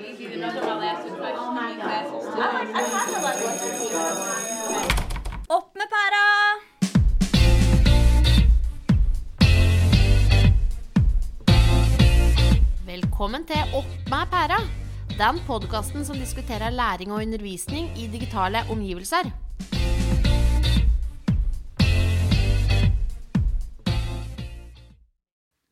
easy. 0.00 0.26
There's 0.26 0.40
nothing 0.40 0.62
really 0.62 0.86
asked 0.86 1.06
to 1.06 1.14
Oh 1.14 1.52
my 1.52 1.74
classes 1.74 2.24
I 2.28 2.38
like, 2.52 2.68
I 2.74 2.82
kind 2.92 3.16
of 3.16 3.22
like 3.22 3.40
what 3.44 3.56
Opp 5.48 5.74
med 5.74 5.88
pæra! 5.94 6.24
Velkommen 12.86 13.46
til 13.46 13.62
Opp 13.74 13.90
med 14.10 14.26
pæra. 14.30 14.60
Den 15.18 15.40
podkasten 15.46 16.04
som 16.04 16.16
diskuterer 16.16 16.70
læring 16.70 17.12
og 17.12 17.22
undervisning 17.22 17.98
i 17.98 18.06
digitale 18.12 18.58
omgivelser. 18.70 19.30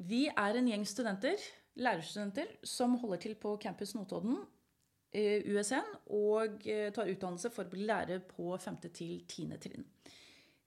Vi 0.09 0.29
er 0.37 0.53
en 0.59 0.67
gjeng 0.67 0.87
studenter, 0.89 1.37
lærerstudenter, 1.77 2.57
som 2.63 2.99
holder 3.01 3.17
til 3.17 3.35
på 3.35 3.57
Campus 3.63 3.95
Notodden, 3.95 4.39
eh, 5.13 5.43
USN, 5.47 5.91
og 6.07 6.67
eh, 6.67 6.93
tar 6.93 7.11
utdannelse 7.11 7.51
for 7.51 7.67
å 7.67 7.73
bli 7.73 7.87
lærer 7.89 8.23
på 8.29 8.57
5. 8.57 8.81
til 8.91 9.25
10. 9.27 9.59
trinn. 9.63 9.89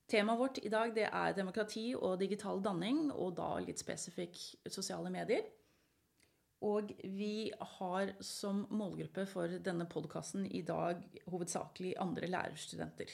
Temaet 0.08 0.40
vårt 0.40 0.59
i 0.64 0.72
dag 0.72 0.95
er 1.04 1.36
demokrati 1.36 1.90
og 1.95 2.20
digital 2.20 2.62
danning, 2.64 3.09
og 3.12 3.36
da 3.36 3.58
litt 3.59 3.80
spesifikk 3.80 4.40
sosiale 4.72 5.12
medier. 5.12 5.44
Og 6.64 6.94
vi 7.04 7.52
har 7.78 8.14
som 8.23 8.64
målgruppe 8.73 9.28
for 9.30 9.59
denne 9.62 9.86
podkasten 9.86 10.48
i 10.48 10.64
dag 10.66 11.03
hovedsakelig 11.30 11.94
andre 12.02 12.31
lærerstudenter. 12.31 13.12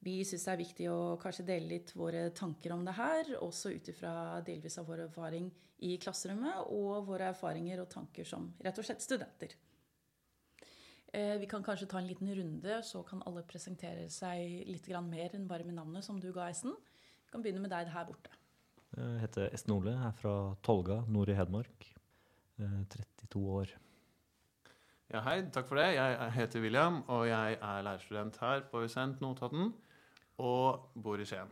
Vi 0.00 0.20
syns 0.24 0.46
det 0.46 0.52
er 0.54 0.60
viktig 0.62 0.86
å 0.88 1.00
kanskje 1.20 1.44
dele 1.44 1.74
litt 1.74 1.90
våre 1.92 2.30
tanker 2.32 2.72
om 2.72 2.84
det 2.86 2.94
her, 2.96 3.34
også 3.44 3.74
ut 3.74 3.90
ifra 3.92 4.12
delvis 4.46 4.78
av 4.80 4.86
vår 4.88 5.02
erfaring 5.10 5.50
i 5.84 5.96
klasserommet 6.00 6.70
og 6.72 7.04
våre 7.08 7.28
erfaringer 7.34 7.82
og 7.82 7.90
tanker 7.92 8.24
som 8.28 8.46
rett 8.64 8.80
og 8.80 8.86
slett 8.86 9.04
studenter. 9.04 9.52
Eh, 11.12 11.36
Vi 11.38 11.46
kan 11.46 11.62
kanskje 11.62 11.88
ta 11.88 11.98
en 11.98 12.06
liten 12.08 12.32
runde, 12.34 12.82
så 12.82 13.02
kan 13.04 13.22
alle 13.26 13.42
presentere 13.42 14.08
seg 14.08 14.64
litt 14.68 14.88
mer 14.88 15.34
enn 15.34 15.48
bare 15.48 15.64
med 15.64 15.74
navnet 15.74 16.04
som 16.04 16.20
du 16.20 16.32
ga, 16.32 16.48
Esten. 16.48 16.72
Vi 17.26 17.30
kan 17.32 17.42
begynne 17.42 17.60
med 17.60 17.70
deg 17.70 17.88
her 17.88 18.04
borte. 18.04 18.30
Jeg 18.96 19.20
heter 19.20 19.52
Esten 19.52 19.72
Ole, 19.72 19.92
er 19.92 20.12
fra 20.12 20.56
Tolga, 20.62 21.04
nord 21.08 21.28
i 21.28 21.34
Hedmark. 21.34 21.94
Eh, 22.58 22.84
32 22.88 23.44
år. 23.46 23.68
Ja, 25.12 25.20
hei, 25.26 25.42
takk 25.50 25.66
for 25.66 25.76
det. 25.76 25.94
Jeg 25.96 26.32
heter 26.32 26.60
William, 26.62 27.02
og 27.08 27.26
jeg 27.26 27.58
er 27.60 27.82
lærerstudent 27.82 28.36
her 28.38 28.60
på 28.70 28.84
USN 28.84 29.16
Notodden. 29.20 29.72
Og 30.40 30.90
bor 31.02 31.20
i 31.20 31.26
Skien. 31.28 31.50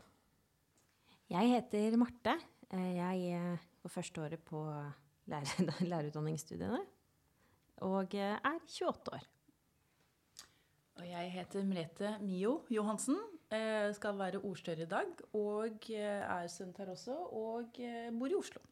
Jeg 1.28 1.50
heter 1.52 1.96
Marte. 2.00 2.36
Eh, 2.72 2.94
Jeg 2.96 3.32
er 3.36 3.64
på 3.82 3.88
første 3.92 4.22
året 4.24 4.40
på 4.44 4.62
lærer 5.28 5.68
lærerutdanningsstudiene. 5.90 6.80
Og 7.84 8.14
eh, 8.14 8.38
er 8.38 8.62
28 8.64 9.12
år. 9.18 9.26
Og 10.98 11.04
jeg 11.06 11.30
heter 11.36 11.62
Merete 11.68 12.14
Mio 12.24 12.62
Johansen. 12.70 13.18
eh, 13.52 13.92
Skal 13.94 14.18
være 14.18 14.40
ordstører 14.42 14.82
i 14.86 14.88
dag. 14.90 15.12
Og 15.36 15.90
eh, 15.90 16.24
er 16.24 16.48
student 16.48 16.78
her 16.78 16.90
også, 16.94 17.14
og 17.32 17.78
eh, 17.80 18.08
bor 18.18 18.26
i 18.32 18.34
Oslo. 18.38 18.62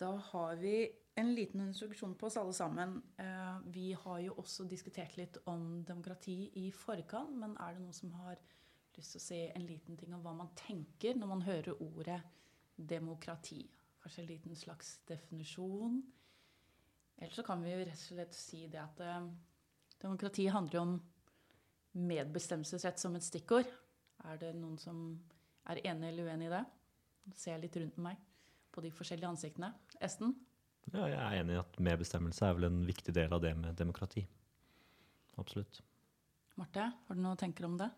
Da 0.00 0.14
har 0.32 0.56
vi 0.58 0.88
en 1.20 1.28
liten 1.36 1.60
instruksjon 1.68 2.14
på 2.18 2.26
oss 2.26 2.38
alle 2.40 2.54
sammen. 2.56 2.96
Eh, 3.20 3.60
Vi 3.70 3.92
har 3.92 4.18
jo 4.24 4.34
også 4.40 4.64
diskutert 4.66 5.14
litt 5.20 5.36
om 5.46 5.82
demokrati 5.84 6.48
i 6.56 6.70
forkant, 6.72 7.36
men 7.36 7.52
er 7.60 7.76
det 7.76 7.84
noen 7.84 7.94
som 7.94 8.10
har 8.24 8.40
lyst 8.98 9.14
til 9.14 9.20
å 9.20 9.24
si 9.24 9.40
en 9.46 9.66
liten 9.66 9.98
ting 9.98 10.12
om 10.14 10.24
hva 10.24 10.34
man 10.36 10.50
tenker 10.58 11.16
når 11.18 11.30
man 11.30 11.46
hører 11.46 11.80
ordet 11.84 12.18
demokrati? 12.76 13.62
Kanskje 14.02 14.24
en 14.24 14.30
liten 14.32 14.58
slags 14.58 14.96
definisjon? 15.08 16.00
Eller 17.16 17.34
så 17.34 17.44
kan 17.46 17.62
vi 17.62 17.72
jo 17.72 17.80
rett 17.84 17.94
og 17.94 18.04
slett 18.04 18.36
si 18.36 18.66
det 18.70 18.80
at 18.82 19.00
eh, 19.04 19.30
Demokrati 20.02 20.48
handler 20.50 20.80
om 20.80 20.94
medbestemmelsesrett 21.92 22.98
som 22.98 23.14
et 23.14 23.22
stikkord. 23.22 23.68
Er 24.26 24.40
det 24.40 24.50
noen 24.58 24.74
som 24.82 24.96
er 25.70 25.78
enig 25.86 26.08
eller 26.08 26.32
uenig 26.32 26.48
i 26.48 26.54
det? 26.56 26.62
Nå 27.28 27.36
ser 27.38 27.54
jeg 27.54 27.62
litt 27.68 27.78
rundt 27.78 28.00
meg 28.02 28.24
på 28.74 28.82
de 28.82 28.90
forskjellige 28.90 29.30
ansiktene. 29.30 29.70
Esten? 30.02 30.34
Ja, 30.90 31.06
jeg 31.06 31.20
er 31.20 31.38
enig 31.38 31.54
i 31.54 31.60
at 31.60 31.78
medbestemmelse 31.78 32.48
er 32.48 32.56
vel 32.58 32.66
en 32.66 32.82
viktig 32.88 33.14
del 33.14 33.30
av 33.36 33.44
det 33.44 33.52
med 33.54 33.78
demokrati. 33.78 34.24
Absolutt. 35.38 35.78
Marte, 36.58 36.88
har 37.06 37.16
du 37.16 37.22
noe 37.22 37.36
å 37.36 37.40
tenke 37.40 37.64
om 37.68 37.78
det? 37.78 37.88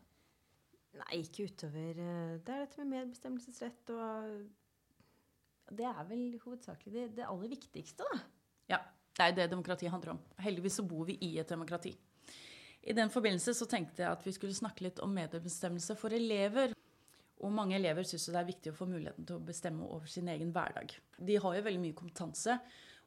Nei, 0.95 1.21
ikke 1.25 1.49
utover 1.51 1.99
eh, 1.99 2.37
Det 2.45 2.55
er 2.55 2.63
dette 2.63 2.83
med 2.83 2.93
medbestemmelsesrett 2.93 3.91
og 3.97 5.75
Det 5.75 5.87
er 5.89 6.07
vel 6.09 6.25
hovedsakelig 6.45 6.95
det, 6.95 7.07
det 7.19 7.27
aller 7.27 7.51
viktigste, 7.51 8.07
da. 8.07 8.21
Ja, 8.75 8.81
det 9.17 9.27
er 9.27 9.37
det 9.39 9.51
demokrati 9.53 9.89
handler 9.91 10.15
om. 10.15 10.21
Heldigvis 10.45 10.79
så 10.81 10.85
bor 10.87 11.07
vi 11.09 11.17
i 11.25 11.35
et 11.41 11.51
demokrati. 11.51 11.95
I 12.85 12.93
den 12.93 13.11
forbindelse 13.11 13.55
så 13.57 13.67
tenkte 13.67 14.03
jeg 14.03 14.13
at 14.13 14.25
vi 14.27 14.33
skulle 14.37 14.57
snakke 14.57 14.85
litt 14.85 15.01
om 15.01 15.15
medbestemmelse 15.17 15.97
for 15.97 16.13
elever. 16.13 16.75
Og 17.41 17.53
mange 17.53 17.79
elever 17.79 18.05
syns 18.07 18.29
det 18.29 18.41
er 18.41 18.49
viktig 18.49 18.73
å 18.73 18.77
få 18.77 18.89
muligheten 18.89 19.27
til 19.27 19.39
å 19.39 19.45
bestemme 19.45 19.89
over 19.89 20.11
sin 20.11 20.29
egen 20.33 20.53
hverdag. 20.53 20.93
De 21.17 21.39
har 21.41 21.57
jo 21.57 21.65
veldig 21.65 21.81
mye 21.81 21.97
kompetanse 21.97 22.59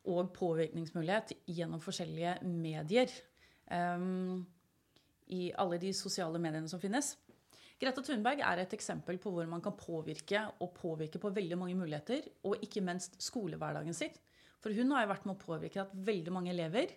og 0.07 0.31
påvirkningsmulighet 0.35 1.35
gjennom 1.51 1.81
forskjellige 1.83 2.37
medier. 2.47 3.13
Um, 3.69 4.45
I 5.27 5.51
alle 5.59 5.79
de 5.81 5.93
sosiale 5.93 6.39
mediene 6.41 6.69
som 6.71 6.81
finnes. 6.81 7.15
Greta 7.77 8.01
Thunberg 8.01 8.41
er 8.41 8.63
et 8.63 8.73
eksempel 8.73 9.19
på 9.21 9.31
hvor 9.33 9.45
man 9.49 9.61
kan 9.61 9.75
påvirke 9.77 10.41
og 10.65 10.71
påvirke 10.77 11.21
på 11.21 11.29
veldig 11.33 11.59
mange 11.61 11.77
muligheter, 11.77 12.25
og 12.49 12.63
ikke 12.65 12.81
minst 12.81 13.19
skolehverdagen 13.21 13.93
sitt. 13.93 14.17
For 14.63 14.73
hun 14.73 14.95
har 14.95 15.05
jo 15.05 15.11
vært 15.11 15.27
med 15.29 15.35
å 15.35 15.43
påvirke 15.43 15.83
at 15.83 15.93
veldig 15.93 16.33
mange 16.33 16.53
elever 16.55 16.89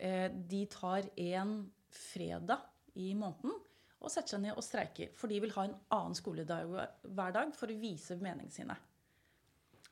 eh, 0.00 0.28
de 0.32 0.62
tar 0.72 1.10
en 1.12 1.58
fredag 1.92 2.64
i 2.96 3.12
måneden 3.16 3.58
og 3.98 4.12
setter 4.12 4.36
seg 4.36 4.44
ned 4.46 4.56
og 4.56 4.64
streiker. 4.64 5.12
For 5.18 5.28
de 5.28 5.40
vil 5.42 5.52
ha 5.56 5.66
en 5.66 5.76
annen 5.94 6.16
skolehverdag 6.16 7.52
for 7.58 7.68
å 7.68 7.80
vise 7.80 8.16
meningene 8.16 8.54
sine. 8.54 8.76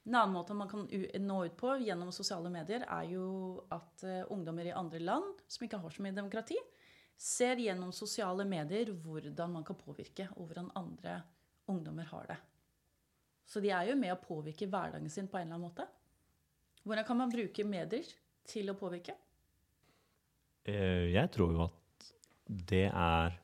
En 0.06 0.14
annen 0.14 0.36
måte 0.36 0.54
man 0.54 0.70
kan 0.70 0.86
nå 0.86 1.38
ut 1.48 1.56
på 1.58 1.72
gjennom 1.82 2.12
sosiale 2.14 2.50
medier, 2.54 2.84
er 2.86 3.08
jo 3.10 3.26
at 3.74 4.04
eh, 4.06 4.22
ungdommer 4.32 4.68
i 4.68 4.74
andre 4.76 5.02
land 5.02 5.42
som 5.50 5.66
ikke 5.66 5.82
har 5.82 5.92
så 5.92 6.04
mye 6.04 6.14
demokrati, 6.16 6.56
ser 7.16 7.60
gjennom 7.60 7.92
sosiale 7.96 8.44
medier 8.48 8.92
hvordan 8.92 9.56
man 9.58 9.64
kan 9.64 9.78
påvirke, 9.78 10.28
og 10.36 10.50
hvordan 10.50 10.70
andre 10.76 11.20
ungdommer 11.70 12.08
har 12.12 12.26
det. 12.30 12.38
Så 13.46 13.62
de 13.62 13.70
er 13.70 13.90
jo 13.90 13.96
med 13.98 14.12
å 14.12 14.20
påvirke 14.20 14.68
hverdagen 14.68 15.10
sin 15.10 15.28
på 15.30 15.38
en 15.38 15.46
eller 15.46 15.58
annen 15.58 15.68
måte. 15.68 15.86
Hvordan 16.86 17.06
kan 17.06 17.18
man 17.18 17.32
bruke 17.32 17.66
medier 17.66 18.10
til 18.46 18.70
å 18.70 18.78
påvirke? 18.78 19.14
Eh, 20.66 21.12
Jeg 21.14 21.30
tror 21.34 21.54
jo 21.54 21.64
at 21.66 22.10
det 22.46 22.86
er 22.90 23.38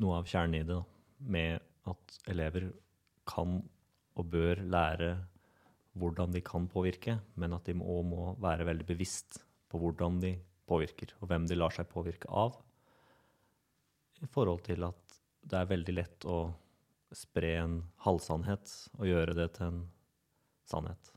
noe 0.00 0.20
av 0.20 0.28
kjernen 0.28 0.60
i 0.60 0.68
det. 0.68 0.80
Med 1.20 1.60
at 1.88 2.20
elever 2.32 2.70
kan 3.28 3.60
og 4.16 4.28
bør 4.32 4.62
lære 4.64 5.10
hvordan 6.00 6.32
de 6.32 6.40
kan 6.44 6.68
påvirke, 6.70 7.18
men 7.36 7.52
at 7.56 7.66
de 7.66 7.74
òg 7.74 8.04
må 8.06 8.32
være 8.40 8.66
veldig 8.68 8.86
bevisst 8.88 9.40
på 9.70 9.80
hvordan 9.80 10.20
de 10.22 10.34
påvirker, 10.70 11.14
og 11.20 11.30
hvem 11.30 11.46
de 11.48 11.58
lar 11.58 11.74
seg 11.74 11.88
påvirke 11.90 12.30
av. 12.30 12.56
I 14.20 14.28
forhold 14.28 14.64
til 14.66 14.84
at 14.84 15.20
det 15.50 15.56
er 15.56 15.70
veldig 15.70 15.94
lett 15.96 16.26
å 16.28 16.40
spre 17.16 17.54
en 17.62 17.78
halvsannhet 18.04 18.72
og 18.98 19.08
gjøre 19.08 19.34
det 19.38 19.48
til 19.56 19.70
en 19.70 19.80
sannhet. 20.68 21.12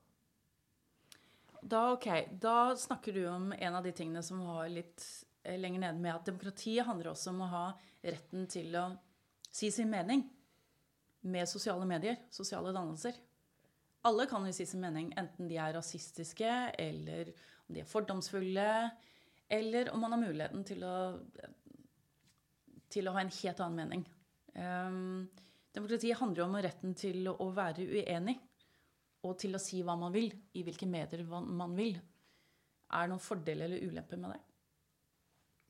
Da, 1.62 1.92
okay. 1.94 2.28
da 2.31 2.75
snakker 2.75 3.16
du 3.16 3.25
om 3.30 3.52
en 3.56 3.75
av 3.75 3.84
de 3.86 3.94
tingene 3.96 4.24
som 4.25 4.42
var 4.47 4.68
litt 4.72 5.03
eh, 5.44 5.56
lenger 5.59 5.86
nede 5.86 6.02
med 6.02 6.16
at 6.16 6.25
demokratiet 6.28 6.88
handler 6.88 7.13
også 7.13 7.31
om 7.31 7.44
å 7.46 7.52
ha 7.53 7.66
retten 8.03 8.47
til 8.52 8.75
å 8.75 8.88
si 9.53 9.69
sin 9.72 9.92
mening 9.92 10.25
med 11.24 11.47
sosiale 11.47 11.86
medier, 11.88 12.18
sosiale 12.34 12.74
dannelser. 12.75 13.16
Alle 14.03 14.25
kan 14.28 14.44
jo 14.44 14.52
si 14.56 14.66
sin 14.68 14.84
mening, 14.84 15.13
enten 15.16 15.47
de 15.47 15.56
er 15.62 15.78
rasistiske, 15.78 16.52
eller 16.75 17.31
om 17.69 17.77
de 17.77 17.83
er 17.83 17.88
fordomsfulle, 17.88 18.72
eller 19.48 19.92
om 19.94 20.04
man 20.04 20.18
har 20.18 20.19
muligheten 20.25 20.66
til 20.68 20.83
å, 20.83 20.95
til 22.94 23.10
å 23.10 23.16
ha 23.16 23.24
en 23.24 23.34
helt 23.34 23.62
annen 23.66 23.80
mening. 23.81 24.06
Um, 24.54 25.28
demokratiet 25.74 26.19
handler 26.19 26.44
jo 26.44 26.48
om 26.48 26.57
retten 26.62 26.94
til 26.98 27.30
å 27.31 27.50
være 27.56 27.88
uenig 27.90 28.38
og 29.24 29.38
til 29.42 29.56
å 29.56 29.62
si 29.62 29.81
hva 29.86 29.95
man 29.98 30.13
vil, 30.13 30.30
i 30.54 30.63
hvilke 30.66 30.88
medier 30.90 31.24
man 31.28 31.78
vil. 31.78 31.95
Er 32.94 33.06
det 33.06 33.13
noen 33.13 33.24
fordeler 33.24 33.69
eller 33.69 33.88
ulemper 33.88 34.19
med 34.19 34.36
det? 34.36 34.42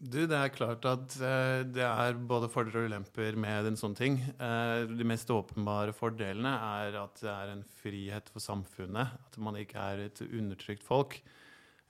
Du, 0.03 0.17
det 0.27 0.35
er 0.35 0.51
klart 0.51 0.83
at 0.89 1.13
eh, 1.23 1.61
det 1.69 1.83
er 1.85 2.17
både 2.27 2.49
fordeler 2.51 2.81
og 2.81 2.89
ulemper 2.91 3.37
med 3.39 3.69
en 3.69 3.77
sånn 3.79 3.93
ting. 3.95 4.17
Eh, 4.35 4.89
de 4.89 5.05
mest 5.07 5.29
åpenbare 5.31 5.93
fordelene 5.95 6.51
er 6.81 6.97
at 6.99 7.21
det 7.23 7.31
er 7.31 7.51
en 7.53 7.63
frihet 7.79 8.31
for 8.33 8.43
samfunnet. 8.43 9.13
At 9.29 9.37
man 9.39 9.55
ikke 9.61 9.79
er 9.93 10.03
et 10.09 10.19
undertrykt 10.25 10.83
folk. 10.83 11.21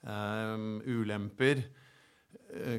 Eh, 0.04 0.54
ulemper 0.86 1.64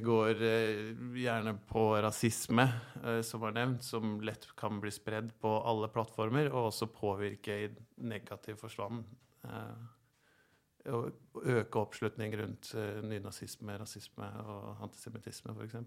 går 0.01 0.41
eh, 0.43 0.93
gjerne 1.19 1.57
på 1.67 1.85
rasisme, 2.01 2.67
eh, 3.03 3.21
som 3.21 3.41
var 3.41 3.55
nevnt, 3.55 3.83
som 3.83 4.19
lett 4.21 4.47
kan 4.55 4.79
bli 4.81 4.91
spredd 4.91 5.33
på 5.41 5.51
alle 5.67 5.89
plattformer, 5.91 6.51
og 6.53 6.71
også 6.71 6.89
påvirke 6.93 7.59
i 7.65 7.69
negativ 8.07 8.59
forstand. 8.61 9.03
Og 10.85 11.45
øke 11.49 11.81
oppslutning 11.81 12.35
rundt 12.37 12.73
eh, 12.77 13.01
nynazisme, 13.01 13.77
rasisme 13.81 14.27
og 14.45 14.83
antisemittisme, 14.85 15.55
f.eks. 15.55 15.81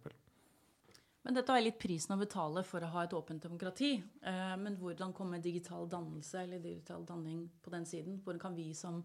Men 1.22 1.36
dette 1.36 1.54
er 1.54 1.62
litt 1.62 1.78
prisen 1.78 2.14
å 2.14 2.20
betale 2.20 2.64
for 2.66 2.82
å 2.82 2.90
ha 2.94 3.04
et 3.04 3.14
åpent 3.14 3.42
demokrati. 3.44 3.92
Eh, 3.98 4.54
men 4.58 4.78
hvordan 4.80 5.14
kommer 5.14 5.42
digital 5.42 5.86
dannelse 5.90 6.42
eller 6.42 6.62
digital 6.62 7.06
danning 7.06 7.44
på 7.62 7.72
den 7.74 7.86
siden? 7.86 8.18
Hvordan 8.24 8.42
kan 8.42 8.58
vi 8.58 8.72
som 8.74 9.02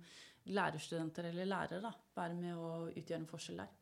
lærerstudenter 0.50 1.30
eller 1.30 1.50
lærere 1.50 1.82
da, 1.84 1.94
være 2.16 2.38
med 2.40 2.58
å 2.58 2.74
utgjøre 2.90 3.22
en 3.22 3.30
forskjell 3.30 3.64
der? 3.64 3.74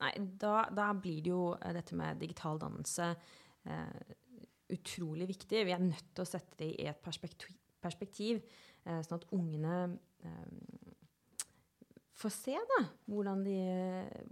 Nei, 0.00 0.14
da, 0.40 0.64
da 0.72 0.90
blir 0.96 1.20
det 1.24 1.32
jo 1.32 1.44
eh, 1.56 1.74
dette 1.76 1.96
med 1.98 2.20
digital 2.22 2.60
dannelse 2.62 3.10
eh, 3.68 4.14
utrolig 4.72 5.28
viktig. 5.28 5.64
Vi 5.66 5.74
er 5.74 5.82
nødt 5.82 6.14
til 6.14 6.24
å 6.24 6.28
sette 6.28 6.58
det 6.62 6.70
i 6.80 6.86
et 6.90 7.02
perspektiv, 7.04 7.56
perspektiv 7.82 8.40
eh, 8.40 9.02
sånn 9.04 9.20
at 9.20 9.28
ungene 9.36 9.76
eh, 10.24 10.86
får 12.20 12.32
se 12.34 12.56
da, 12.74 12.80
hvordan 13.08 13.44
de, 13.44 13.58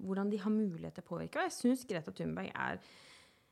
hvordan 0.04 0.32
de, 0.32 0.40
har 0.42 0.52
mulighet 0.52 0.98
til 0.98 1.06
å 1.06 1.10
påvirke. 1.10 1.40
Og 1.40 1.48
jeg 1.48 1.56
syns 1.56 1.86
Greta 1.88 2.12
Thunberg 2.14 2.50
er 2.52 2.80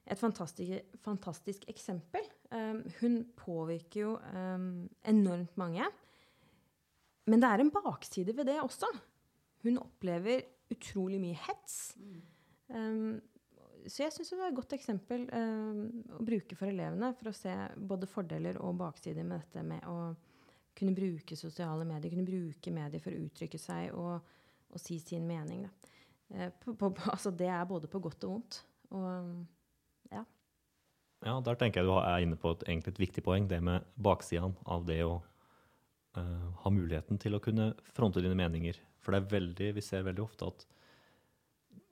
et 0.06 0.20
fantastisk, 0.20 0.98
fantastisk 1.02 1.64
eksempel. 1.72 2.26
Um, 2.52 2.82
hun 3.00 3.22
påvirker 3.38 4.02
jo 4.04 4.12
um, 4.36 4.84
enormt 5.08 5.56
mange. 5.58 5.88
Men 7.26 7.42
det 7.42 7.48
er 7.48 7.64
en 7.64 7.72
bakside 7.74 8.36
ved 8.36 8.46
det 8.46 8.60
også. 8.62 8.90
Hun 9.64 9.80
opplever 9.82 10.44
utrolig 10.72 11.20
mye 11.22 11.38
hets. 11.46 11.96
Um, 12.68 13.18
så 13.86 14.02
jeg 14.02 14.14
syns 14.14 14.32
det 14.32 14.38
var 14.40 14.50
et 14.50 14.58
godt 14.58 14.74
eksempel 14.74 15.28
å 15.30 16.22
bruke 16.26 16.56
for 16.58 16.66
elevene 16.66 17.12
for 17.14 17.30
å 17.30 17.36
se 17.36 17.52
både 17.78 18.08
fordeler 18.10 18.58
og 18.58 18.80
baksider 18.80 19.22
med 19.22 19.44
dette 19.44 19.62
med 19.62 19.84
å 19.86 20.10
kunne 20.76 20.94
bruke 20.96 21.38
sosiale 21.38 21.86
medier, 21.88 22.12
kunne 22.12 22.26
bruke 22.26 22.72
medier 22.74 23.02
for 23.02 23.14
å 23.14 23.20
uttrykke 23.28 23.60
seg 23.60 23.94
og, 23.96 24.32
og 24.72 24.82
si 24.82 24.98
sin 25.00 25.28
mening. 25.28 25.64
Uh, 26.32 26.50
på, 26.62 26.74
på, 26.74 26.90
altså 27.14 27.30
det 27.30 27.50
er 27.52 27.69
både 27.69 27.90
på 27.90 28.02
godt 28.02 28.26
og 28.26 28.34
vondt. 28.34 28.58
Og 28.96 30.10
ja. 30.12 30.24
Ja, 31.24 31.38
der 31.42 31.58
tenker 31.58 31.82
jeg 31.82 31.88
du 31.88 31.94
er 31.96 32.22
inne 32.22 32.38
på 32.38 32.52
et, 32.54 32.66
egentlig 32.69 32.94
et 32.94 33.02
viktig 33.06 33.24
poeng, 33.26 33.48
det 33.50 33.62
med 33.64 33.86
baksidene 34.02 34.58
av 34.69 34.84
det 34.88 35.00
å 35.06 35.16
uh, 36.19 36.50
ha 36.62 36.74
muligheten 36.74 37.22
til 37.22 37.38
å 37.38 37.42
kunne 37.42 37.72
fronte 37.96 38.22
dine 38.24 38.36
meninger. 38.38 38.78
For 39.06 39.14
det 39.14 39.23
er 39.23 39.35
veldig, 39.37 39.69
vi 39.76 39.85
ser 39.87 40.03
veldig 40.03 40.25
ofte 40.25 40.49
at 40.50 40.64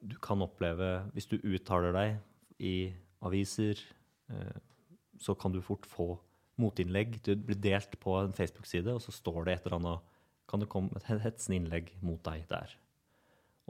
du 0.04 0.16
kan 0.20 0.42
oppleve 0.42 1.06
Hvis 1.14 1.30
du 1.30 1.38
uttaler 1.38 1.94
deg 1.94 2.16
i 2.58 2.90
aviser, 3.24 3.78
uh, 4.34 4.58
så 5.22 5.36
kan 5.38 5.54
du 5.54 5.62
fort 5.62 5.86
få 5.86 6.08
motinnlegg. 6.60 7.20
Du 7.22 7.32
blir 7.38 7.56
delt 7.56 7.94
på 8.02 8.18
en 8.18 8.34
Facebook-side, 8.34 8.90
og 8.90 9.00
så 9.00 9.14
står 9.14 9.46
det 9.46 9.54
et 9.54 9.68
eller 9.68 9.78
annet 9.78 10.10
Kan 10.50 10.60
det 10.60 10.68
komme 10.68 10.90
et 10.98 11.06
hetsende 11.22 11.60
innlegg 11.60 11.94
mot 12.02 12.18
deg 12.26 12.44
der? 12.50 12.74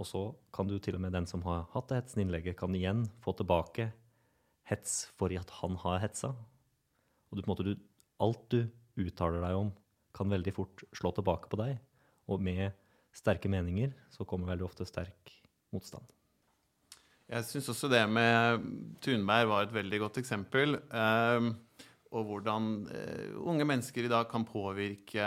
Og 0.00 0.08
så 0.08 0.23
kan 0.56 0.67
du 0.67 0.79
til 0.82 0.96
og 0.96 1.05
med 1.05 1.12
den 1.14 1.29
som 1.31 1.44
har 1.46 1.69
hatt 1.75 1.93
det 1.93 2.00
hetsende 2.00 2.25
innlegget, 2.26 2.56
kan 2.58 2.75
igjen 2.75 3.05
få 3.23 3.37
tilbake 3.38 3.93
hets 4.67 5.05
for 5.14 5.31
at 5.37 5.52
han 5.61 5.76
har 5.85 6.00
hetsa. 6.02 6.32
Og 7.31 7.37
du, 7.37 7.43
på 7.43 7.46
en 7.46 7.52
måte, 7.52 7.69
du, 7.69 7.76
alt 8.25 8.49
du 8.50 8.64
uttaler 9.05 9.44
deg 9.44 9.58
om, 9.61 9.70
kan 10.17 10.32
veldig 10.32 10.55
fort 10.56 10.82
slå 10.96 11.12
tilbake 11.14 11.50
på 11.52 11.61
deg. 11.61 11.79
Og 12.26 12.43
med 12.43 12.73
sterke 13.14 13.50
meninger 13.50 13.94
så 14.12 14.26
kommer 14.28 14.52
veldig 14.52 14.66
ofte 14.66 14.87
sterk 14.88 15.32
motstand. 15.75 16.05
Jeg 17.31 17.46
syns 17.49 17.70
også 17.72 17.88
det 17.88 18.02
med 18.12 18.64
Thunberg 19.02 19.49
var 19.49 19.64
et 19.64 19.72
veldig 19.75 20.02
godt 20.02 20.20
eksempel. 20.20 20.76
Um, 20.93 21.55
og 22.14 22.28
hvordan 22.28 22.69
uh, 22.90 23.38
unge 23.49 23.64
mennesker 23.66 24.05
i 24.05 24.12
dag 24.12 24.28
kan 24.31 24.44
påvirke 24.46 25.25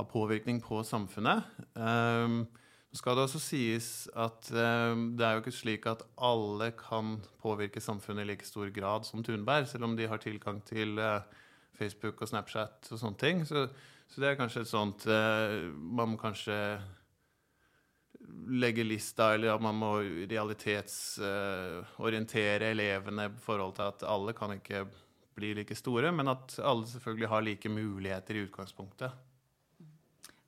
ha 0.00 0.06
påvirkning 0.08 0.60
på 0.64 0.82
samfunnet. 0.86 1.44
Um, 1.74 2.44
skal 2.96 3.14
det 3.14 3.26
også 3.28 3.40
sies 3.42 4.08
at 4.18 4.48
um, 4.50 5.12
det 5.18 5.26
er 5.26 5.36
jo 5.36 5.42
ikke 5.44 5.54
slik 5.54 5.86
at 5.86 6.02
alle 6.18 6.72
kan 6.78 7.18
påvirke 7.42 7.82
samfunnet 7.82 8.24
i 8.24 8.32
like 8.32 8.46
stor 8.46 8.70
grad 8.74 9.06
som 9.06 9.22
Thunberg, 9.24 9.68
selv 9.70 9.86
om 9.86 9.96
de 9.96 10.08
har 10.10 10.22
tilgang 10.22 10.60
til 10.66 10.98
uh, 10.98 11.22
Facebook 11.78 12.22
og 12.22 12.30
Snapchat 12.32 12.90
og 12.90 12.98
sånne 13.00 13.20
ting. 13.20 13.44
Så, 13.46 13.68
så 14.10 14.20
det 14.20 14.28
er 14.30 14.38
kanskje 14.38 14.60
et 14.64 14.70
sånt 14.70 15.06
uh, 15.06 15.70
Man 15.70 16.08
må 16.12 16.16
kanskje 16.20 16.56
legge 18.50 18.82
lista, 18.84 19.34
eller 19.34 19.54
at 19.54 19.62
man 19.62 19.74
må 19.78 20.00
realitetsorientere 20.30 22.70
elevene 22.74 23.24
i 23.26 23.30
forhold 23.42 23.74
til 23.78 23.86
at 23.88 24.02
alle 24.06 24.32
kan 24.36 24.52
ikke 24.54 24.86
bli 25.38 25.54
like 25.56 25.74
store, 25.78 26.12
men 26.12 26.28
at 26.30 26.58
alle 26.62 26.86
selvfølgelig 26.90 27.28
har 27.32 27.40
like 27.46 27.68
muligheter 27.72 28.34
i 28.36 28.44
utgangspunktet. 28.46 29.10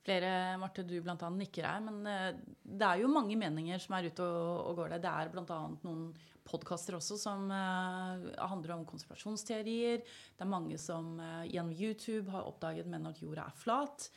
Flere, 0.02 0.58
Marte, 0.58 0.82
du 0.82 0.96
bl.a. 0.98 1.14
nikker 1.30 1.66
her, 1.68 1.82
men 1.84 2.02
eh, 2.10 2.32
det 2.62 2.86
er 2.88 3.02
jo 3.04 3.10
mange 3.12 3.36
meninger 3.38 3.78
som 3.78 3.94
er 3.94 4.08
ute 4.10 4.24
og, 4.26 4.72
og 4.72 4.80
går 4.80 4.96
der. 4.96 5.02
Det 5.04 5.12
er 5.12 5.30
bl.a. 5.30 5.58
noen 5.84 6.08
podkaster 6.42 6.96
også 6.98 7.18
som 7.22 7.44
uh, 7.54 8.24
handler 8.50 8.74
om 8.74 8.86
konspirasjonsteorier. 8.88 10.02
Det 10.02 10.42
er 10.42 10.50
mange 10.50 10.78
som 10.82 11.14
uh, 11.22 11.44
gjennom 11.46 11.70
YouTube 11.70 12.34
har 12.34 12.48
oppdaget 12.50 12.90
menn 12.90 13.06
at 13.06 13.22
jorda 13.22 13.46
er 13.46 13.60
flat. 13.60 14.08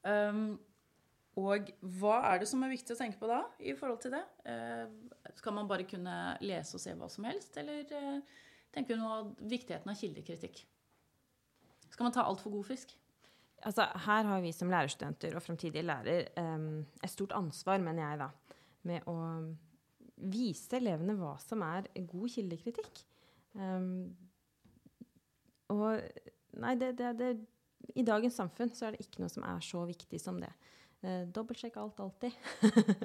Um, 0.00 0.56
og 1.36 1.68
hva 1.98 2.22
er 2.30 2.40
det 2.40 2.48
som 2.48 2.64
er 2.64 2.72
viktig 2.72 2.94
å 2.94 3.00
tenke 3.02 3.20
på 3.20 3.28
da 3.28 3.42
i 3.60 3.76
forhold 3.76 4.00
til 4.00 4.16
det? 4.16 4.24
Uh, 4.48 4.88
skal 5.36 5.58
man 5.58 5.68
bare 5.68 5.84
kunne 5.88 6.16
lese 6.40 6.78
og 6.78 6.86
se 6.86 6.96
hva 6.96 7.10
som 7.12 7.28
helst, 7.28 7.60
eller 7.60 7.84
tenker 8.72 8.96
du 8.96 9.02
noe 9.02 9.20
av 9.20 9.32
viktigheten 9.44 9.92
av 9.92 10.00
kildekritikk? 10.00 10.64
Skal 11.90 12.08
man 12.08 12.16
ta 12.16 12.24
alt 12.24 12.40
for 12.40 12.54
god 12.54 12.72
fisk? 12.72 12.96
Altså, 13.64 13.86
her 14.06 14.26
har 14.28 14.42
vi 14.44 14.52
som 14.52 14.70
lærerstudenter 14.72 15.36
og 15.36 15.42
fremtidige 15.42 15.84
lærer 15.86 16.26
um, 16.40 16.84
et 17.02 17.10
stort 17.12 17.32
ansvar, 17.36 17.78
mener 17.80 18.02
jeg, 18.02 18.18
da, 18.20 18.58
med 18.84 19.06
å 19.08 19.16
vise 20.30 20.76
elevene 20.78 21.16
hva 21.18 21.34
som 21.42 21.64
er 21.66 21.88
god 21.96 22.34
kildekritikk. 22.34 23.02
Um, 23.54 24.12
og 25.72 26.02
nei, 26.60 26.74
det, 26.80 26.92
det, 26.98 27.12
det, 27.18 27.30
I 27.96 28.04
dagens 28.06 28.36
samfunn 28.40 28.72
så 28.74 28.88
er 28.88 28.96
det 28.96 29.06
ikke 29.06 29.22
noe 29.22 29.32
som 29.32 29.46
er 29.48 29.62
så 29.64 29.84
viktig 29.88 30.20
som 30.20 30.40
det. 30.42 30.52
Uh, 31.04 31.24
Dobbeltsjekk 31.32 31.78
alt 31.80 32.02
alltid. 32.04 32.36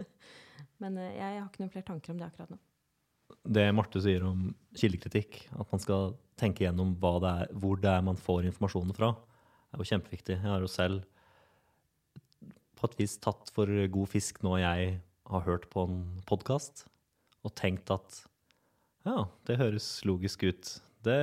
Men 0.81 0.99
uh, 0.99 1.07
jeg, 1.07 1.39
har 1.39 1.47
ikke 1.47 1.63
noen 1.63 1.73
flere 1.73 1.89
tanker 1.93 2.13
om 2.13 2.19
det 2.19 2.27
akkurat 2.27 2.51
nå. 2.51 2.59
Det 3.49 3.69
Marte 3.71 4.01
sier 4.03 4.25
om 4.27 4.49
kildekritikk, 4.77 5.45
at 5.55 5.71
man 5.71 5.81
skal 5.81 6.13
tenke 6.39 6.65
gjennom 6.65 6.95
det 6.99 7.31
er, 7.31 7.51
hvor 7.61 7.79
det 7.79 7.91
er 7.91 8.05
man 8.05 8.19
får 8.19 8.47
informasjonen 8.49 8.95
fra, 8.97 9.13
er 9.73 9.81
jo 9.81 9.89
kjempeviktig. 9.91 10.37
Jeg 10.37 10.51
har 10.51 10.63
jo 10.63 10.71
selv 10.71 11.03
på 12.79 12.87
et 12.87 12.97
vis 13.01 13.17
tatt 13.21 13.51
for 13.53 13.69
god 13.91 14.09
fisk 14.11 14.39
når 14.45 14.61
jeg 14.63 14.93
har 15.29 15.45
hørt 15.45 15.67
på 15.73 15.83
en 15.87 15.99
podkast 16.29 16.85
og 17.45 17.53
tenkt 17.59 17.91
at 17.93 18.23
ja, 19.07 19.27
det 19.47 19.59
høres 19.59 19.87
logisk 20.07 20.43
ut. 20.47 20.71
Det 21.05 21.19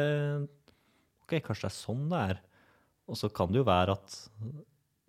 Ok, 1.26 1.40
kanskje 1.42 1.66
det 1.66 1.72
er 1.72 1.74
sånn 1.74 2.04
det 2.12 2.18
er. 2.30 2.38
Og 3.10 3.18
så 3.18 3.26
kan 3.34 3.50
det 3.50 3.58
jo 3.58 3.66
være 3.66 3.96
at 3.96 4.14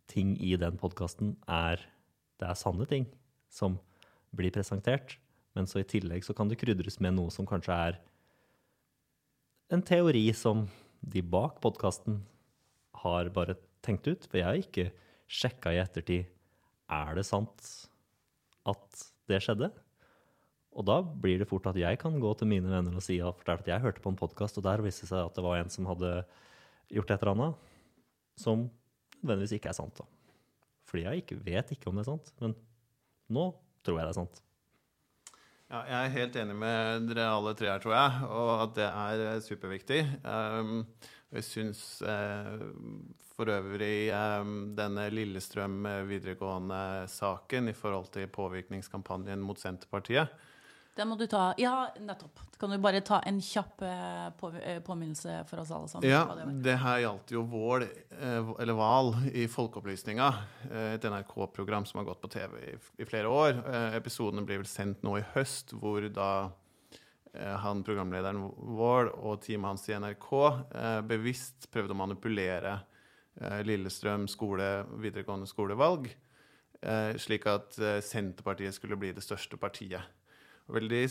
ting 0.09 0.33
i 0.41 0.55
den 0.57 0.79
podkasten 0.81 1.35
er 1.45 1.83
Det 2.37 2.45
er 2.45 2.57
sanne 2.57 2.85
ting 2.85 3.05
som 3.49 3.79
blir 4.35 4.53
presentert. 4.53 5.15
Men 5.57 5.65
så 5.65 5.81
i 5.81 5.87
tillegg 5.89 6.25
så 6.25 6.35
kan 6.37 6.49
det 6.49 6.59
krydres 6.61 6.99
med 7.01 7.15
noe 7.17 7.33
som 7.33 7.47
kanskje 7.49 7.73
er 7.73 7.99
en 9.73 9.81
teori 9.81 10.29
som 10.37 10.67
de 11.01 11.23
bak 11.25 11.57
podkasten 11.61 12.21
har 13.07 13.31
bare 13.35 13.57
tenkt 13.85 14.07
ut. 14.09 14.27
For 14.27 14.39
jeg 14.39 14.47
har 14.47 14.61
ikke 14.61 14.89
sjekka 15.27 15.73
i 15.75 15.81
ettertid 15.81 16.27
er 16.87 17.17
det 17.17 17.25
sant 17.27 17.71
at 18.67 19.03
det 19.27 19.41
skjedde. 19.43 19.71
Og 20.77 20.85
da 20.85 20.99
blir 21.01 21.41
det 21.41 21.49
fort 21.49 21.67
at 21.71 21.79
jeg 21.79 21.99
kan 21.99 22.19
gå 22.21 22.31
til 22.37 22.49
mine 22.51 22.69
venner 22.69 22.95
og 22.95 23.03
si 23.03 23.17
at 23.23 23.67
jeg 23.67 23.83
hørte 23.83 24.03
på 24.03 24.11
en 24.13 24.19
podkast, 24.19 24.59
og 24.59 24.67
der 24.67 24.83
viste 24.85 25.07
det 25.07 25.11
seg 25.11 25.25
at 25.25 25.35
det 25.35 25.45
var 25.45 25.57
en 25.57 25.71
som 25.73 25.87
hadde 25.89 26.11
gjort 26.93 27.11
et 27.11 27.23
eller 27.23 27.33
annet 27.33 27.73
som 28.37 28.67
nødvendigvis 29.23 29.57
ikke 29.57 29.71
er 29.71 29.77
sant. 29.79 29.97
da. 29.97 30.05
Fordi 30.87 31.07
jeg 31.07 31.23
ikke, 31.23 31.39
vet 31.43 31.73
ikke 31.73 31.89
om 31.89 31.97
det 31.97 32.05
er 32.05 32.11
sant. 32.11 32.29
Men 32.43 32.53
nå 33.33 33.49
tror 33.83 33.97
jeg 33.97 34.05
det 34.05 34.13
er 34.13 34.19
sant. 34.21 34.43
Ja, 35.67 35.81
jeg 35.83 35.97
er 35.99 36.13
helt 36.13 36.35
enig 36.39 36.53
med 36.55 37.09
dere 37.09 37.25
alle 37.27 37.51
tre 37.59 37.67
her, 37.67 37.81
tror 37.83 37.91
jeg, 37.91 38.27
og 38.31 38.51
at 38.63 38.75
det 38.77 38.85
er 38.87 39.41
superviktig. 39.43 39.97
Um, 40.23 40.85
jeg 41.35 41.43
syns 41.43 41.81
uh, 42.07 42.61
for 43.35 43.51
øvrig 43.51 44.07
um, 44.15 44.53
denne 44.77 45.09
Lillestrøm 45.11 45.81
videregående-saken 46.07 47.67
i 47.67 47.75
forhold 47.75 48.07
til 48.15 48.31
påvirkningskampanjen 48.31 49.43
mot 49.43 49.59
Senterpartiet 49.59 50.31
Den 50.97 51.11
må 51.11 51.15
du 51.15 51.27
ta. 51.29 51.51
Ja, 51.61 51.91
nettopp. 52.01 52.39
Kan 52.57 52.71
du 52.73 52.79
bare 52.81 53.03
ta 53.05 53.19
en 53.29 53.37
kjapp 53.43 53.81
eh, 53.85 54.29
på, 54.39 54.49
eh, 54.57 54.79
påminnelse 54.81 55.43
for 55.49 55.61
oss 55.61 55.71
alle 55.71 55.89
sammen? 55.91 56.09
Ja, 56.09 56.23
det, 56.65 56.77
her 56.81 57.03
gjaldt 57.03 57.33
jo 57.35 57.43
Vål, 57.45 57.85
eh, 58.17 58.49
eller 58.57 58.77
Hval, 58.77 59.11
i 59.29 59.45
Folkeopplysninga. 59.51 60.31
Et 60.95 61.05
NRK-program 61.05 61.85
som 61.85 62.01
har 62.01 62.09
gått 62.09 62.23
på 62.23 62.31
TV 62.33 62.57
i, 62.71 62.73
i 62.97 63.05
flere 63.05 63.29
år. 63.29 63.61
Episodene 63.99 64.41
blir 64.47 64.63
vel 64.63 64.69
sendt 64.69 65.05
nå 65.05 65.19
i 65.19 65.25
høst, 65.35 65.75
hvor 65.77 66.09
da 66.09 66.31
han 67.37 67.83
programlederen 67.85 68.39
vår 68.79 69.11
og 69.13 69.43
teamet 69.43 69.69
hans 69.69 69.83
i 69.91 69.97
NRK 69.99 70.31
bevisst 71.05 71.67
prøvde 71.69 71.93
å 71.93 71.99
manipulere 71.99 72.79
Lillestrøm 73.67 74.25
skole, 74.31 74.87
videregående 74.97 75.45
skolevalg 75.45 76.07
slik 77.21 77.45
at 77.51 77.77
Senterpartiet 78.05 78.73
skulle 78.73 78.97
bli 78.97 79.11
det 79.13 79.21
største 79.25 79.59
partiet. 79.61 80.16
Veldig, 80.67 81.01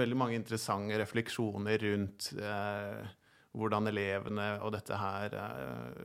veldig 0.00 0.18
mange 0.18 0.34
interessante 0.34 0.96
refleksjoner 0.98 1.78
rundt 1.84 2.32
eh, 2.34 3.04
hvordan 3.54 3.86
elevene 3.90 4.48
og 4.64 4.72
dette 4.74 4.98
her 4.98 5.34
eh, 5.38 6.00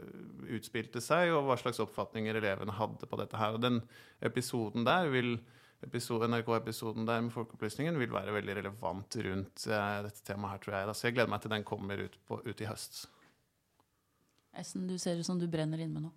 utspilte 0.58 1.02
seg, 1.02 1.34
og 1.34 1.48
hva 1.48 1.58
slags 1.58 1.82
oppfatninger 1.82 2.38
elevene 2.38 2.76
hadde 2.78 3.10
på 3.10 3.20
dette 3.22 3.40
her. 3.42 3.58
Og 3.58 3.64
den 3.66 3.82
episoden 4.26 4.86
der 4.86 5.10
vil 5.14 5.38
episode, 5.86 6.30
NRK-episoden 6.32 7.06
der 7.06 7.22
med 7.26 7.34
Folkeopplysningen 7.34 7.98
vil 8.00 8.14
være 8.14 8.34
veldig 8.38 8.56
relevant 8.62 9.18
rundt 9.28 9.66
eh, 9.70 9.98
dette 10.06 10.24
temaet 10.26 10.56
her, 10.56 10.62
tror 10.64 10.78
jeg. 10.78 10.90
Da. 10.90 10.96
Så 10.98 11.08
jeg 11.08 11.18
gleder 11.18 11.34
meg 11.34 11.44
til 11.44 11.54
den 11.54 11.68
kommer 11.68 12.06
ut, 12.06 12.20
på, 12.28 12.40
ut 12.46 12.62
i 12.64 12.70
høst. 12.70 13.04
Essen, 14.56 14.88
du 14.88 14.96
ser 15.02 15.20
ut 15.20 15.28
som 15.28 15.42
du 15.42 15.50
brenner 15.52 15.82
inn 15.84 15.94
med 15.94 16.08
noe. 16.08 16.16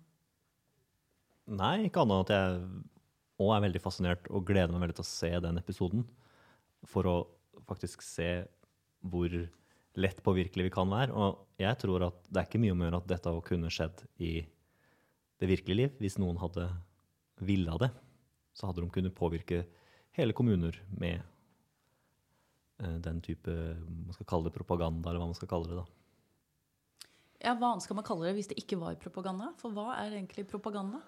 Nei, 1.49 1.89
ikke 1.89 2.05
annet 2.05 2.15
enn 2.15 2.23
at 2.23 2.33
jeg 2.35 2.63
òg 3.41 3.51
er 3.55 3.65
veldig 3.65 3.81
fascinert 3.81 4.27
og 4.29 4.45
gleder 4.47 4.73
meg 4.73 4.85
veldig 4.85 4.99
til 4.99 5.05
å 5.05 5.11
se 5.11 5.31
den 5.43 5.61
episoden. 5.61 6.05
For 6.87 7.07
å 7.09 7.15
faktisk 7.67 8.03
se 8.05 8.29
hvor 8.99 9.33
lett 9.99 10.21
påvirkelig 10.23 10.69
vi 10.69 10.73
kan 10.73 10.89
være. 10.91 11.15
Og 11.15 11.59
jeg 11.59 11.79
tror 11.81 12.07
at 12.07 12.21
det 12.29 12.41
er 12.41 12.47
ikke 12.47 12.61
mye 12.63 12.75
om 12.75 12.83
å 12.83 12.87
gjøre 12.87 13.01
at 13.01 13.11
dette 13.11 13.33
kunne 13.47 13.73
skjedd 13.73 14.05
i 14.23 14.33
det 15.39 15.49
virkelige 15.49 15.79
liv. 15.81 15.97
Hvis 15.99 16.19
noen 16.21 16.39
hadde 16.41 16.67
villa 17.43 17.77
det, 17.81 17.91
så 18.55 18.69
hadde 18.69 18.83
de 18.83 18.91
kunnet 18.93 19.15
påvirke 19.15 19.63
hele 20.17 20.35
kommuner 20.35 20.75
med 20.99 21.21
eh, 22.81 22.97
den 23.03 23.21
type 23.23 23.53
man 23.53 24.15
skal 24.15 24.27
kalle 24.27 24.49
det 24.49 24.55
propaganda, 24.57 25.09
eller 25.09 25.23
hva 25.23 25.31
man 25.31 25.37
skal 25.37 25.51
kalle 25.51 25.71
det. 25.71 25.79
da. 25.79 27.09
Ja, 27.39 27.53
Hva 27.55 27.71
annet 27.71 27.85
skal 27.85 27.95
man 27.95 28.07
kalle 28.07 28.27
det 28.27 28.35
hvis 28.35 28.51
det 28.51 28.59
ikke 28.59 28.81
var 28.81 28.99
propaganda? 28.99 29.53
For 29.61 29.71
hva 29.75 29.93
er 30.01 30.17
egentlig 30.17 30.47
propaganda? 30.49 30.99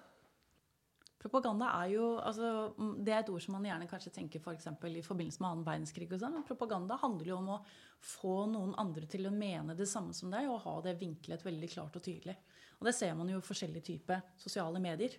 Propaganda 1.22 1.68
er 1.78 1.92
jo 1.92 2.06
altså, 2.18 2.48
mm, 2.74 2.94
Det 3.04 3.12
er 3.14 3.20
et 3.22 3.30
ord 3.30 3.42
som 3.44 3.54
man 3.56 3.66
gjerne 3.68 3.88
kanskje 3.90 4.12
tenker 4.16 4.42
for 4.42 4.56
i 4.58 5.04
forbindelse 5.06 5.42
med 5.42 5.50
annen 5.50 5.66
verdenskrig. 5.66 6.08
og 6.10 6.18
sånn, 6.20 6.34
men 6.34 6.46
Propaganda 6.48 6.98
handler 6.98 7.30
jo 7.30 7.36
om 7.38 7.52
å 7.54 7.60
få 8.02 8.34
noen 8.50 8.74
andre 8.82 9.06
til 9.06 9.28
å 9.28 9.34
mene 9.34 9.76
det 9.78 9.86
samme 9.90 10.14
som 10.16 10.32
deg, 10.32 10.50
og 10.50 10.64
ha 10.66 10.80
det 10.82 10.98
vinklet 10.98 11.44
veldig 11.46 11.70
klart 11.70 11.96
og 11.96 12.02
tydelig. 12.02 12.36
Og 12.80 12.88
det 12.88 12.96
ser 12.98 13.14
man 13.14 13.30
jo 13.30 13.38
i 13.38 13.46
forskjellige 13.46 13.86
typer 13.92 14.24
sosiale 14.42 14.82
medier. 14.82 15.14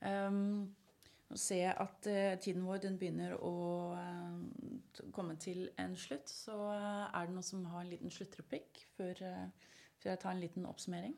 Um, 0.00 0.74
se 1.30 1.44
ser 1.44 1.60
jeg 1.60 1.74
at 1.78 2.06
uh, 2.10 2.38
tiden 2.42 2.66
vår 2.66 2.82
den 2.82 2.98
begynner 2.98 3.36
å 3.38 3.54
uh, 3.94 5.02
komme 5.14 5.36
til 5.38 5.68
en 5.78 5.94
slutt. 5.94 6.26
Så 6.26 6.56
uh, 6.58 7.06
er 7.06 7.28
det 7.28 7.36
noen 7.36 7.46
som 7.46 7.62
har 7.70 7.84
en 7.84 7.92
liten 7.92 8.10
sluttreplikk 8.10 8.82
før, 8.96 9.22
før 10.02 10.10
jeg 10.10 10.24
tar 10.24 10.34
en 10.34 10.42
liten 10.42 10.66
oppsummering. 10.66 11.14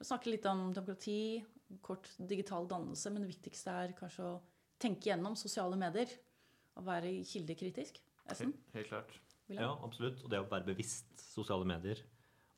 Vi 0.00 0.06
snakker 0.08 0.32
litt 0.32 0.46
om 0.48 0.70
demokrati, 0.72 1.42
kort 1.84 2.08
digital 2.16 2.66
dannelse, 2.68 3.10
men 3.12 3.24
det 3.24 3.34
viktigste 3.34 3.74
er 3.82 3.92
kanskje 3.98 4.24
å 4.26 4.38
tenke 4.80 5.10
gjennom 5.10 5.36
sosiale 5.36 5.76
medier 5.78 6.08
og 6.80 6.86
være 6.86 7.12
kildekritisk. 7.28 8.00
Helt, 8.30 8.56
helt 8.72 8.88
klart. 8.88 9.12
Ja, 9.50 9.74
absolutt. 9.84 10.22
Og 10.24 10.32
det 10.32 10.40
å 10.40 10.48
være 10.48 10.70
bevisst 10.70 11.20
sosiale 11.20 11.66
medier, 11.68 12.00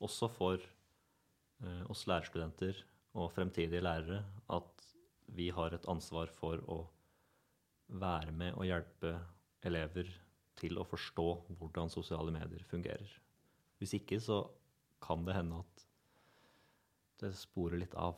også 0.03 0.29
for 0.31 0.61
eh, 0.61 1.83
oss 1.91 2.05
lærerstudenter 2.07 2.79
og 3.19 3.31
fremtidige 3.35 3.83
lærere, 3.83 4.21
at 4.53 4.87
vi 5.33 5.49
har 5.53 5.75
et 5.75 5.87
ansvar 5.89 6.31
for 6.33 6.61
å 6.69 6.79
være 7.99 8.33
med 8.35 8.55
og 8.55 8.67
hjelpe 8.67 9.15
elever 9.65 10.09
til 10.59 10.77
å 10.79 10.85
forstå 10.87 11.27
hvordan 11.59 11.91
sosiale 11.91 12.33
medier 12.33 12.63
fungerer. 12.69 13.09
Hvis 13.81 13.97
ikke 13.97 14.19
så 14.21 14.45
kan 15.03 15.25
det 15.27 15.35
hende 15.35 15.59
at 15.63 15.87
det 17.21 17.33
sporer 17.37 17.77
litt 17.81 17.93
av. 17.95 18.15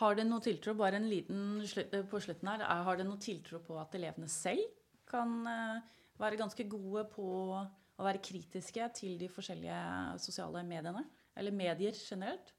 Har 0.00 0.14
det 0.18 0.24
noe 0.26 0.40
tiltro, 0.42 0.74
bare 0.74 0.96
en 0.98 1.06
liten 1.08 1.62
slutt, 1.70 1.92
eh, 1.94 2.02
på 2.10 2.18
slutten 2.20 2.48
her, 2.50 2.60
er- 2.66 2.82
har 2.84 2.96
det 2.98 3.06
noe 3.06 3.18
tiltro 3.22 3.58
på 3.62 3.78
at 3.80 3.94
elevene 3.94 4.28
selv 4.28 4.60
kan 5.06 5.46
eh, 5.46 5.80
være 6.18 6.36
ganske 6.40 6.66
gode 6.68 7.04
på 7.12 7.22
å 7.54 7.68
være 8.02 8.18
kritiske 8.22 8.88
til 8.98 9.18
de 9.18 9.28
forskjellige 9.28 10.18
sosiale 10.18 10.64
mediene? 10.66 11.04
Eller 11.36 11.52
medier 11.54 11.92
generelt? 11.94 12.52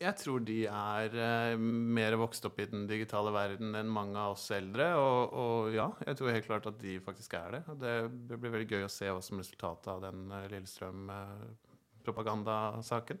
Jeg 0.00 0.16
tror 0.18 0.40
de 0.44 0.66
er 0.66 1.14
eh, 1.14 1.56
mer 1.56 2.16
vokst 2.18 2.44
opp 2.46 2.58
i 2.60 2.66
den 2.66 2.86
digitale 2.90 3.32
verden 3.34 3.74
enn 3.78 3.88
mange 3.90 4.16
av 4.18 4.32
oss 4.34 4.50
eldre. 4.54 4.94
Og, 4.98 5.32
og 5.32 5.72
ja, 5.74 5.88
jeg 6.06 6.16
tror 6.18 6.30
helt 6.34 6.46
klart 6.46 6.66
at 6.70 6.78
de 6.82 7.00
faktisk 7.02 7.34
er 7.38 7.50
det. 7.56 7.62
Og 7.70 7.78
det 7.82 8.10
blir 8.38 8.50
veldig 8.54 8.70
gøy 8.74 8.84
å 8.86 8.90
se 8.92 9.06
hva 9.10 9.20
som 9.22 9.38
resultatet 9.42 9.88
av 9.90 10.00
den 10.06 10.20
Lillestrøm-propagandasaken. 10.54 13.18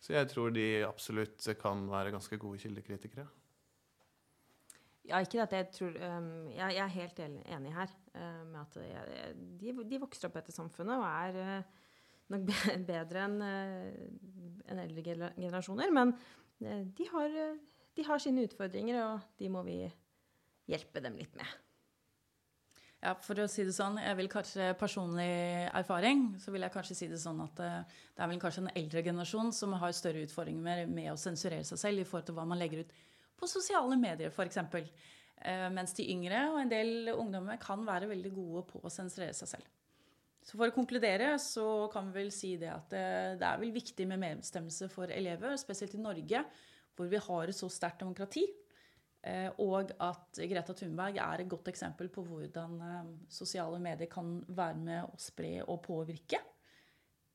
Så 0.00 0.14
jeg 0.16 0.30
tror 0.30 0.52
de 0.54 0.66
absolutt 0.86 1.44
kan 1.60 1.84
være 1.90 2.14
ganske 2.14 2.38
gode 2.40 2.60
kildekritikere. 2.62 3.26
Ja, 5.10 5.18
ikke 5.24 5.42
at 5.42 5.52
jeg 5.56 5.68
tror 5.74 5.96
um, 5.96 6.50
jeg, 6.52 6.74
jeg 6.76 6.82
er 6.84 6.94
helt 6.94 7.20
enig 7.20 7.72
her 7.74 7.92
uh, 8.14 8.42
med 8.46 8.60
at 8.60 8.76
jeg, 8.84 9.32
de, 9.60 9.72
de 9.90 10.00
vokser 10.00 10.28
opp 10.28 10.38
etter 10.38 10.54
samfunnet 10.54 11.00
og 11.00 11.06
er 11.08 11.38
uh, 11.40 11.80
nok 12.30 12.44
be 12.46 12.76
bedre 12.92 13.24
enn 13.26 13.40
uh, 13.42 14.70
en 14.70 14.82
eldre 14.84 15.04
generasjoner. 15.34 15.90
Men 15.92 16.14
de, 16.60 17.06
har, 17.10 17.34
de 17.96 18.04
har 18.06 18.20
sine 18.22 18.44
utfordringer, 18.46 19.00
og 19.02 19.40
de 19.40 19.48
må 19.50 19.64
vi 19.66 19.80
hjelpe 20.70 21.02
dem 21.02 21.16
litt 21.18 21.34
med. 21.40 21.48
Ja, 23.00 23.14
for 23.24 23.38
å 23.40 23.46
si 23.48 23.64
det 23.64 23.72
sånn, 23.72 23.96
jeg 23.96 24.16
vil 24.18 24.28
kanskje 24.28 24.74
personlig 24.76 25.30
erfaring, 25.72 26.34
så 26.40 26.52
vil 26.52 26.66
jeg 26.66 26.72
kanskje 26.74 26.96
si 26.98 27.06
det 27.08 27.20
sånn 27.22 27.38
at 27.46 27.62
eh, 27.64 27.78
det 28.12 28.20
er 28.20 28.28
vel 28.28 28.42
kanskje 28.42 28.66
en 28.66 28.74
eldre 28.76 29.02
generasjon 29.06 29.54
som 29.56 29.72
har 29.80 29.94
større 29.96 30.26
utfordringer 30.26 30.60
med, 30.60 30.92
med 30.92 31.08
å 31.14 31.20
sensurere 31.20 31.64
seg 31.64 31.80
selv 31.80 32.02
i 32.02 32.04
forhold 32.04 32.28
til 32.28 32.36
hva 32.36 32.44
man 32.50 32.60
legger 32.60 32.84
ut 32.84 32.92
på 33.40 33.48
sosiale 33.48 33.96
medier, 33.96 34.28
f.eks. 34.28 34.60
Eh, 34.60 35.66
mens 35.72 35.96
de 35.96 36.10
yngre 36.12 36.42
og 36.52 36.60
en 36.60 36.72
del 36.72 37.12
ungdommer 37.14 37.56
kan 37.62 37.88
være 37.88 38.10
veldig 38.10 38.34
gode 38.36 38.66
på 38.68 38.84
å 38.84 38.92
sensurere 38.92 39.32
seg 39.38 39.54
selv. 39.54 39.70
Så 40.44 40.58
for 40.58 40.68
å 40.68 40.76
konkludere 40.76 41.32
så 41.40 41.88
kan 41.92 42.12
vi 42.12 42.20
vel 42.20 42.32
si 42.36 42.54
det 42.60 42.68
at 42.72 42.92
det, 42.92 43.06
det 43.40 43.48
er 43.48 43.60
vel 43.64 43.72
viktig 43.72 44.04
med 44.12 44.20
medbestemmelse 44.20 44.90
for 44.92 45.08
elever, 45.12 45.56
spesielt 45.60 45.96
i 45.96 46.04
Norge, 46.04 46.44
hvor 46.96 47.08
vi 47.08 47.20
har 47.24 47.48
et 47.48 47.56
så 47.56 47.68
sterkt 47.72 48.04
demokrati. 48.04 48.44
Eh, 49.20 49.50
og 49.60 49.90
at 50.00 50.38
Greta 50.48 50.72
Thunberg 50.76 51.18
er 51.20 51.42
et 51.42 51.50
godt 51.50 51.68
eksempel 51.68 52.08
på 52.12 52.24
hvordan 52.24 52.78
eh, 52.86 53.10
sosiale 53.28 53.80
medier 53.82 54.08
kan 54.08 54.38
være 54.48 54.78
med 54.80 55.10
å 55.10 55.20
spre 55.20 55.58
og 55.66 55.82
påvirke. 55.84 56.40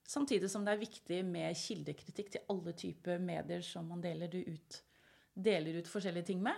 Samtidig 0.06 0.50
som 0.50 0.66
det 0.66 0.74
er 0.74 0.82
viktig 0.82 1.20
med 1.26 1.58
kildekritikk 1.58 2.32
til 2.34 2.50
alle 2.54 2.74
typer 2.78 3.22
medier 3.22 3.62
som 3.66 3.88
man 3.90 4.02
deler 4.02 4.34
ut, 4.34 4.82
deler 5.34 5.80
ut 5.80 5.90
forskjellige 5.90 6.30
ting 6.32 6.42
med. 6.46 6.58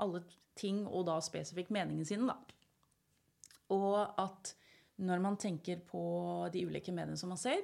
Alle 0.00 0.22
ting, 0.56 0.86
og 0.88 1.06
da 1.08 1.18
spesifikt 1.24 1.72
meningen 1.72 2.08
sin, 2.08 2.24
da. 2.28 2.36
Og 3.72 3.96
at 4.20 4.54
når 5.00 5.20
man 5.24 5.36
tenker 5.40 5.80
på 5.88 6.02
de 6.52 6.66
ulike 6.68 6.92
mediene 6.92 7.16
som 7.20 7.32
man 7.32 7.40
ser, 7.40 7.62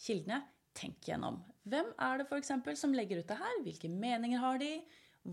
kildene, 0.00 0.42
tenk 0.76 1.08
gjennom. 1.08 1.38
Hvem 1.68 1.92
er 2.04 2.20
det 2.20 2.26
f.eks. 2.28 2.52
som 2.76 2.92
legger 2.96 3.22
ut 3.22 3.28
det 3.28 3.38
her? 3.40 3.60
Hvilke 3.64 3.88
meninger 3.92 4.42
har 4.42 4.60
de? 4.60 4.72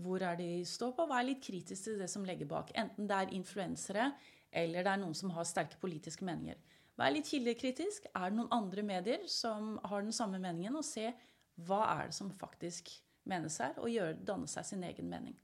Hvor 0.02 0.22
er 0.26 0.38
de 0.38 0.48
står 0.66 0.94
på? 0.96 1.06
Vær 1.10 1.26
litt 1.26 1.42
kritisk 1.44 1.86
til 1.86 2.00
det 2.00 2.08
som 2.10 2.24
legger 2.26 2.48
bak. 2.50 2.72
Enten 2.74 3.06
det 3.10 3.18
er 3.18 3.34
influensere 3.36 4.08
eller 4.54 4.86
det 4.86 4.90
er 4.90 5.00
noen 5.02 5.16
som 5.18 5.32
har 5.34 5.46
sterke 5.48 5.78
politiske 5.82 6.26
meninger. 6.26 6.58
Vær 6.98 7.10
litt 7.10 7.26
kildekritisk. 7.26 8.06
Er 8.14 8.30
det 8.30 8.38
noen 8.38 8.52
andre 8.54 8.84
medier 8.86 9.24
som 9.30 9.74
har 9.82 10.04
den 10.04 10.14
samme 10.14 10.38
meningen? 10.42 10.76
Og 10.78 10.86
se 10.86 11.08
hva 11.66 11.80
er 11.96 12.10
det 12.10 12.18
som 12.18 12.30
faktisk 12.34 12.90
menes 13.30 13.56
her, 13.62 13.78
og 13.80 13.90
gjør, 13.90 14.18
danne 14.26 14.50
seg 14.50 14.66
sin 14.68 14.84
egen 14.84 15.08
mening. 15.10 15.36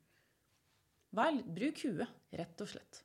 Vær, 1.17 1.41
bruk 1.43 1.81
huet, 1.87 2.11
rett 2.39 2.63
og 2.63 2.71
slett. 2.71 3.01